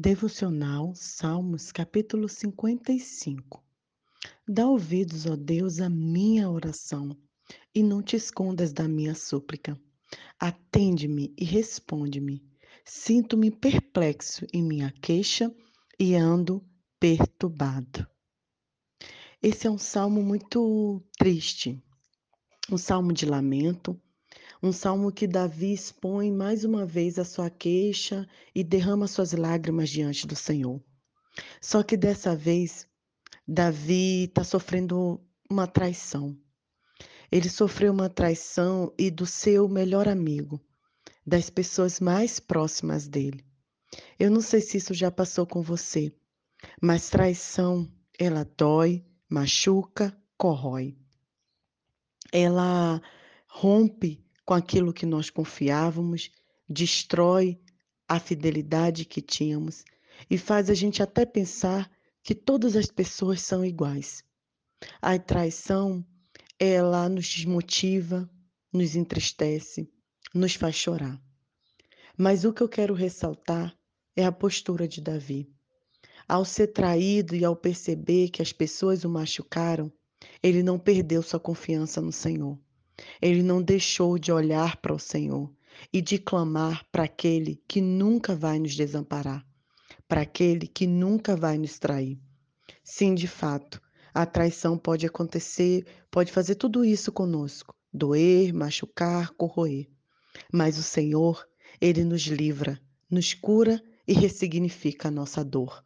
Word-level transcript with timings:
Devocional 0.00 0.94
Salmos, 0.94 1.72
capítulo 1.72 2.28
55. 2.28 3.60
Dá 4.46 4.64
ouvidos, 4.64 5.26
ó 5.26 5.34
Deus, 5.34 5.80
à 5.80 5.90
minha 5.90 6.48
oração, 6.48 7.18
e 7.74 7.82
não 7.82 8.00
te 8.00 8.14
escondas 8.14 8.72
da 8.72 8.86
minha 8.86 9.12
súplica. 9.16 9.76
Atende-me 10.38 11.34
e 11.36 11.44
responde-me. 11.44 12.40
Sinto-me 12.84 13.50
perplexo 13.50 14.46
em 14.52 14.62
minha 14.62 14.92
queixa 15.02 15.52
e 15.98 16.14
ando 16.14 16.64
perturbado. 17.00 18.06
Esse 19.42 19.66
é 19.66 19.70
um 19.70 19.78
salmo 19.78 20.22
muito 20.22 21.02
triste, 21.18 21.82
um 22.70 22.78
salmo 22.78 23.12
de 23.12 23.26
lamento, 23.26 24.00
um 24.62 24.72
salmo 24.72 25.12
que 25.12 25.26
Davi 25.26 25.72
expõe 25.72 26.32
mais 26.32 26.64
uma 26.64 26.84
vez 26.84 27.18
a 27.18 27.24
sua 27.24 27.48
queixa 27.48 28.26
e 28.54 28.64
derrama 28.64 29.06
suas 29.06 29.32
lágrimas 29.32 29.88
diante 29.88 30.26
do 30.26 30.34
Senhor. 30.34 30.82
Só 31.60 31.82
que 31.82 31.96
dessa 31.96 32.34
vez, 32.34 32.86
Davi 33.46 34.24
está 34.24 34.42
sofrendo 34.42 35.20
uma 35.48 35.66
traição. 35.66 36.36
Ele 37.30 37.48
sofreu 37.48 37.92
uma 37.92 38.08
traição 38.08 38.92
e 38.98 39.10
do 39.10 39.26
seu 39.26 39.68
melhor 39.68 40.08
amigo, 40.08 40.60
das 41.24 41.50
pessoas 41.50 42.00
mais 42.00 42.40
próximas 42.40 43.06
dele. 43.06 43.44
Eu 44.18 44.30
não 44.30 44.40
sei 44.40 44.60
se 44.60 44.78
isso 44.78 44.92
já 44.92 45.10
passou 45.10 45.46
com 45.46 45.62
você, 45.62 46.12
mas 46.82 47.08
traição, 47.08 47.88
ela 48.18 48.44
dói, 48.56 49.04
machuca, 49.28 50.16
corrói. 50.36 50.96
Ela 52.32 53.00
rompe 53.46 54.27
com 54.48 54.54
aquilo 54.54 54.94
que 54.94 55.04
nós 55.04 55.28
confiávamos, 55.28 56.30
destrói 56.66 57.60
a 58.08 58.18
fidelidade 58.18 59.04
que 59.04 59.20
tínhamos 59.20 59.84
e 60.30 60.38
faz 60.38 60.70
a 60.70 60.74
gente 60.74 61.02
até 61.02 61.26
pensar 61.26 61.90
que 62.22 62.34
todas 62.34 62.74
as 62.74 62.86
pessoas 62.86 63.42
são 63.42 63.62
iguais. 63.62 64.24
A 65.02 65.18
traição, 65.18 66.02
ela 66.58 67.10
nos 67.10 67.28
desmotiva, 67.28 68.26
nos 68.72 68.96
entristece, 68.96 69.86
nos 70.34 70.54
faz 70.54 70.76
chorar. 70.76 71.20
Mas 72.16 72.46
o 72.46 72.52
que 72.54 72.62
eu 72.62 72.70
quero 72.70 72.94
ressaltar 72.94 73.78
é 74.16 74.24
a 74.24 74.32
postura 74.32 74.88
de 74.88 75.02
Davi. 75.02 75.46
Ao 76.26 76.42
ser 76.42 76.68
traído 76.68 77.36
e 77.36 77.44
ao 77.44 77.54
perceber 77.54 78.30
que 78.30 78.40
as 78.40 78.50
pessoas 78.50 79.04
o 79.04 79.10
machucaram, 79.10 79.92
ele 80.42 80.62
não 80.62 80.78
perdeu 80.78 81.22
sua 81.22 81.38
confiança 81.38 82.00
no 82.00 82.12
Senhor. 82.12 82.58
Ele 83.22 83.42
não 83.42 83.62
deixou 83.62 84.18
de 84.18 84.32
olhar 84.32 84.76
para 84.78 84.94
o 84.94 84.98
Senhor 84.98 85.52
e 85.92 86.00
de 86.00 86.18
clamar 86.18 86.84
para 86.90 87.04
aquele 87.04 87.62
que 87.68 87.80
nunca 87.80 88.34
vai 88.34 88.58
nos 88.58 88.74
desamparar, 88.74 89.46
para 90.08 90.22
aquele 90.22 90.66
que 90.66 90.86
nunca 90.86 91.36
vai 91.36 91.58
nos 91.58 91.78
trair. 91.78 92.18
Sim, 92.82 93.14
de 93.14 93.28
fato, 93.28 93.80
a 94.12 94.26
traição 94.26 94.76
pode 94.76 95.06
acontecer, 95.06 95.86
pode 96.10 96.32
fazer 96.32 96.56
tudo 96.56 96.84
isso 96.84 97.12
conosco, 97.12 97.74
doer, 97.92 98.52
machucar, 98.52 99.30
corroer. 99.34 99.88
Mas 100.52 100.78
o 100.78 100.82
Senhor, 100.82 101.46
ele 101.80 102.04
nos 102.04 102.22
livra, 102.22 102.80
nos 103.10 103.34
cura 103.34 103.80
e 104.06 104.12
ressignifica 104.12 105.08
a 105.08 105.10
nossa 105.10 105.44
dor. 105.44 105.84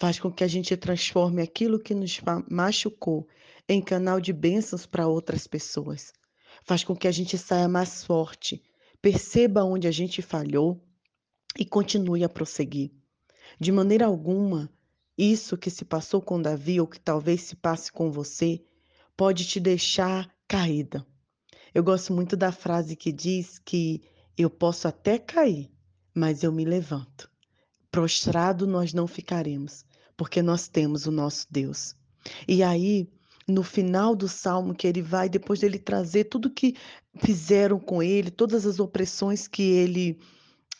Faz 0.00 0.18
com 0.18 0.32
que 0.32 0.44
a 0.44 0.48
gente 0.48 0.76
transforme 0.76 1.42
aquilo 1.42 1.78
que 1.78 1.94
nos 1.94 2.20
machucou 2.50 3.26
em 3.68 3.82
canal 3.82 4.20
de 4.20 4.32
bênçãos 4.32 4.86
para 4.86 5.06
outras 5.06 5.46
pessoas 5.46 6.12
faz 6.66 6.82
com 6.82 6.96
que 6.96 7.06
a 7.06 7.12
gente 7.12 7.38
saia 7.38 7.68
mais 7.68 8.04
forte, 8.04 8.62
perceba 9.00 9.62
onde 9.62 9.86
a 9.86 9.92
gente 9.92 10.20
falhou 10.20 10.84
e 11.58 11.64
continue 11.64 12.24
a 12.24 12.28
prosseguir. 12.28 12.90
De 13.58 13.70
maneira 13.70 14.06
alguma, 14.06 14.68
isso 15.16 15.56
que 15.56 15.70
se 15.70 15.84
passou 15.84 16.20
com 16.20 16.42
Davi 16.42 16.80
ou 16.80 16.86
que 16.86 16.98
talvez 16.98 17.42
se 17.42 17.56
passe 17.56 17.90
com 17.90 18.10
você 18.10 18.62
pode 19.16 19.46
te 19.46 19.60
deixar 19.60 20.28
caída. 20.48 21.06
Eu 21.72 21.84
gosto 21.84 22.12
muito 22.12 22.36
da 22.36 22.50
frase 22.50 22.96
que 22.96 23.12
diz 23.12 23.58
que 23.58 24.02
eu 24.36 24.50
posso 24.50 24.88
até 24.88 25.18
cair, 25.18 25.70
mas 26.12 26.42
eu 26.42 26.52
me 26.52 26.64
levanto. 26.64 27.30
Prostrado 27.90 28.66
nós 28.66 28.92
não 28.92 29.06
ficaremos, 29.06 29.84
porque 30.16 30.42
nós 30.42 30.68
temos 30.68 31.06
o 31.06 31.10
nosso 31.12 31.46
Deus. 31.50 31.94
E 32.46 32.62
aí, 32.62 33.08
no 33.48 33.62
final 33.62 34.16
do 34.16 34.28
salmo, 34.28 34.74
que 34.74 34.86
ele 34.86 35.00
vai, 35.00 35.28
depois 35.28 35.60
dele 35.60 35.78
trazer 35.78 36.24
tudo 36.24 36.50
que 36.50 36.74
fizeram 37.18 37.78
com 37.78 38.02
ele, 38.02 38.30
todas 38.30 38.66
as 38.66 38.80
opressões 38.80 39.46
que 39.46 39.62
ele 39.62 40.18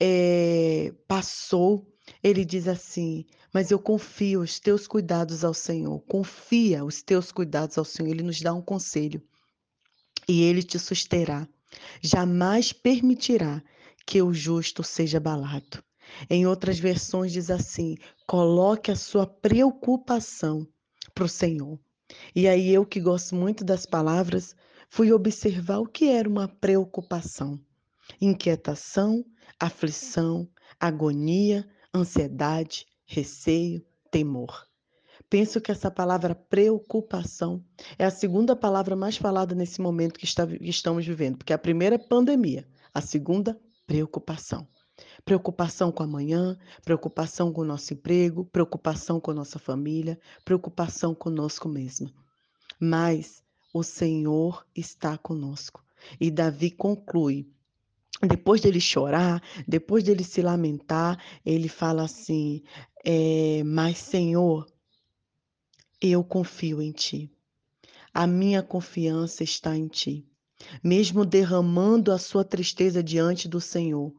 é, 0.00 0.92
passou, 1.06 1.86
ele 2.22 2.44
diz 2.44 2.66
assim: 2.66 3.24
Mas 3.52 3.70
eu 3.70 3.78
confio 3.78 4.40
os 4.40 4.58
teus 4.58 4.86
cuidados 4.86 5.44
ao 5.44 5.54
Senhor, 5.54 6.00
confia 6.00 6.84
os 6.84 7.02
teus 7.02 7.30
cuidados 7.30 7.78
ao 7.78 7.84
Senhor. 7.84 8.10
Ele 8.10 8.22
nos 8.22 8.40
dá 8.40 8.52
um 8.52 8.62
conselho 8.62 9.22
e 10.28 10.42
ele 10.42 10.62
te 10.62 10.78
susterá. 10.78 11.48
Jamais 12.02 12.72
permitirá 12.72 13.62
que 14.06 14.22
o 14.22 14.32
justo 14.32 14.82
seja 14.82 15.18
abalado. 15.18 15.82
Em 16.30 16.46
outras 16.46 16.78
versões 16.78 17.32
diz 17.32 17.50
assim: 17.50 17.96
coloque 18.26 18.90
a 18.90 18.96
sua 18.96 19.26
preocupação 19.26 20.66
para 21.14 21.24
o 21.24 21.28
Senhor. 21.28 21.78
E 22.34 22.48
aí 22.48 22.72
eu 22.72 22.84
que 22.84 23.00
gosto 23.00 23.34
muito 23.34 23.64
das 23.64 23.86
palavras, 23.86 24.54
fui 24.88 25.12
observar 25.12 25.78
o 25.78 25.86
que 25.86 26.08
era 26.08 26.28
uma 26.28 26.48
preocupação. 26.48 27.60
Inquietação, 28.20 29.24
aflição, 29.58 30.48
agonia, 30.80 31.68
ansiedade, 31.94 32.86
receio, 33.04 33.84
temor. 34.10 34.66
Penso 35.30 35.60
que 35.60 35.70
essa 35.70 35.90
palavra 35.90 36.34
preocupação 36.34 37.62
é 37.98 38.04
a 38.04 38.10
segunda 38.10 38.56
palavra 38.56 38.96
mais 38.96 39.16
falada 39.16 39.54
nesse 39.54 39.80
momento 39.80 40.18
que, 40.18 40.24
está, 40.24 40.46
que 40.46 40.68
estamos 40.68 41.06
vivendo, 41.06 41.36
porque 41.36 41.52
a 41.52 41.58
primeira 41.58 41.96
é 41.96 41.98
pandemia, 41.98 42.66
a 42.94 43.00
segunda, 43.00 43.58
preocupação. 43.86 44.66
Preocupação 45.24 45.92
com 45.92 46.02
amanhã, 46.02 46.58
preocupação 46.84 47.52
com 47.52 47.62
o 47.62 47.64
nosso 47.64 47.94
emprego, 47.94 48.44
preocupação 48.44 49.20
com 49.20 49.32
nossa 49.32 49.58
família, 49.58 50.18
preocupação 50.44 51.14
conosco 51.14 51.68
mesmo. 51.68 52.10
Mas 52.80 53.42
o 53.72 53.82
Senhor 53.82 54.66
está 54.74 55.16
conosco. 55.18 55.84
E 56.20 56.30
Davi 56.30 56.70
conclui 56.70 57.46
depois 58.26 58.60
dele 58.60 58.80
chorar, 58.80 59.40
depois 59.66 60.02
dele 60.02 60.24
se 60.24 60.42
lamentar, 60.42 61.22
ele 61.46 61.68
fala 61.68 62.02
assim: 62.02 62.62
é, 63.04 63.62
Mas 63.64 63.98
Senhor, 63.98 64.66
eu 66.00 66.24
confio 66.24 66.82
em 66.82 66.90
Ti. 66.90 67.30
A 68.12 68.26
minha 68.26 68.62
confiança 68.62 69.44
está 69.44 69.76
em 69.76 69.86
Ti. 69.86 70.26
Mesmo 70.82 71.24
derramando 71.24 72.10
a 72.10 72.18
sua 72.18 72.44
tristeza 72.44 73.00
diante 73.00 73.46
do 73.46 73.60
Senhor, 73.60 74.12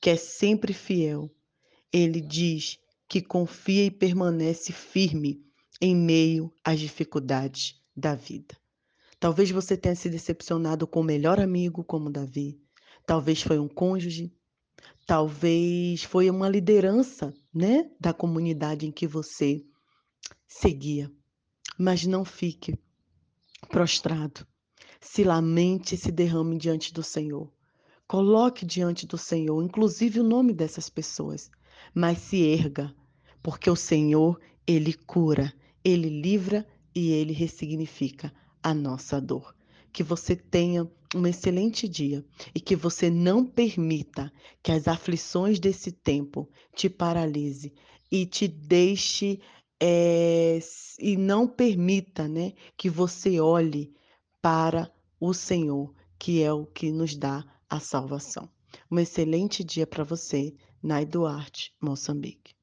que 0.00 0.10
é 0.10 0.16
sempre 0.16 0.72
fiel. 0.72 1.30
Ele 1.92 2.20
diz 2.20 2.78
que 3.08 3.20
confia 3.20 3.86
e 3.86 3.90
permanece 3.90 4.72
firme 4.72 5.44
em 5.80 5.94
meio 5.96 6.52
às 6.64 6.78
dificuldades 6.78 7.80
da 7.96 8.14
vida. 8.14 8.56
Talvez 9.18 9.50
você 9.50 9.76
tenha 9.76 9.94
se 9.94 10.08
decepcionado 10.08 10.86
com 10.86 11.00
o 11.00 11.04
melhor 11.04 11.38
amigo, 11.38 11.84
como 11.84 12.10
Davi. 12.10 12.58
Talvez 13.06 13.42
foi 13.42 13.58
um 13.58 13.68
cônjuge. 13.68 14.32
Talvez 15.06 16.04
foi 16.04 16.30
uma 16.30 16.48
liderança, 16.48 17.34
né, 17.52 17.90
da 18.00 18.14
comunidade 18.14 18.86
em 18.86 18.92
que 18.92 19.06
você 19.06 19.62
seguia. 20.46 21.10
Mas 21.78 22.06
não 22.06 22.24
fique 22.24 22.78
prostrado. 23.68 24.46
Se 25.00 25.24
lamente 25.24 25.94
e 25.94 25.98
se 25.98 26.12
derrame 26.12 26.56
diante 26.56 26.92
do 26.92 27.02
Senhor. 27.02 27.52
Coloque 28.10 28.66
diante 28.66 29.06
do 29.06 29.16
Senhor, 29.16 29.62
inclusive 29.62 30.18
o 30.18 30.24
nome 30.24 30.52
dessas 30.52 30.88
pessoas, 30.90 31.48
mas 31.94 32.18
se 32.18 32.42
erga, 32.42 32.92
porque 33.40 33.70
o 33.70 33.76
Senhor, 33.76 34.40
ele 34.66 34.94
cura, 34.94 35.54
ele 35.84 36.08
livra 36.08 36.66
e 36.92 37.12
ele 37.12 37.32
ressignifica 37.32 38.34
a 38.60 38.74
nossa 38.74 39.20
dor. 39.20 39.54
Que 39.92 40.02
você 40.02 40.34
tenha 40.34 40.90
um 41.14 41.24
excelente 41.24 41.86
dia 41.86 42.24
e 42.52 42.58
que 42.58 42.74
você 42.74 43.08
não 43.08 43.46
permita 43.46 44.32
que 44.60 44.72
as 44.72 44.88
aflições 44.88 45.60
desse 45.60 45.92
tempo 45.92 46.50
te 46.74 46.90
paralise 46.90 47.72
e 48.10 48.26
te 48.26 48.48
deixe 48.48 49.38
é, 49.80 50.58
e 50.98 51.16
não 51.16 51.46
permita, 51.46 52.26
né, 52.26 52.54
que 52.76 52.90
você 52.90 53.38
olhe 53.38 53.94
para 54.42 54.92
o 55.20 55.32
Senhor, 55.32 55.94
que 56.18 56.42
é 56.42 56.52
o 56.52 56.66
que 56.66 56.90
nos 56.90 57.14
dá 57.14 57.46
a 57.70 57.78
salvação. 57.78 58.50
Um 58.90 58.98
excelente 58.98 59.62
dia 59.62 59.86
para 59.86 60.02
você, 60.02 60.54
Nai 60.82 61.06
Duarte, 61.06 61.72
Moçambique. 61.80 62.59